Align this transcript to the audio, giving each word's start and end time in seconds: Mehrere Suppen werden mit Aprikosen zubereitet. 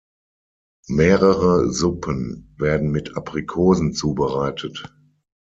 Mehrere 0.89 1.71
Suppen 1.71 2.55
werden 2.57 2.89
mit 2.89 3.15
Aprikosen 3.15 3.93
zubereitet. 3.93 4.91